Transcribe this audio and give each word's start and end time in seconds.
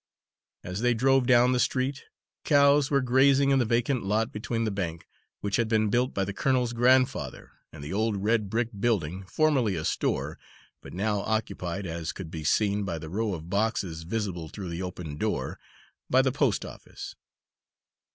As 0.63 0.79
they 0.81 0.95
drove 0.95 1.27
down 1.27 1.51
the 1.51 1.59
street, 1.59 2.05
cows 2.43 2.89
were 2.89 3.03
grazing 3.03 3.51
in 3.51 3.59
the 3.59 3.65
vacant 3.65 4.03
lot 4.03 4.31
between 4.31 4.63
the 4.63 4.71
bank, 4.71 5.07
which 5.41 5.57
had 5.57 5.67
been 5.67 5.91
built 5.91 6.11
by 6.11 6.25
the 6.25 6.33
colonel's 6.33 6.73
grandfather, 6.73 7.51
and 7.71 7.83
the 7.83 7.93
old 7.93 8.17
red 8.23 8.49
brick 8.49 8.69
building, 8.79 9.27
formerly 9.27 9.75
a 9.75 9.85
store, 9.85 10.39
but 10.81 10.91
now 10.91 11.19
occupied, 11.19 11.85
as 11.85 12.13
could 12.13 12.31
be 12.31 12.43
seen 12.43 12.83
by 12.83 12.97
the 12.97 13.09
row 13.11 13.35
of 13.35 13.47
boxes 13.51 14.01
visible 14.01 14.49
through 14.49 14.69
the 14.69 14.81
open 14.81 15.17
door, 15.17 15.59
by 16.09 16.23
the 16.23 16.31
post 16.31 16.65
office. 16.65 17.15